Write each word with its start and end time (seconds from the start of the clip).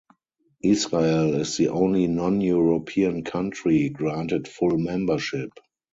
Israel 0.63 1.35
is 1.39 1.57
the 1.57 1.67
only 1.67 2.07
non-European 2.07 3.23
country 3.23 3.89
granted 3.89 4.47
full 4.47 4.79
membership. 4.79 5.51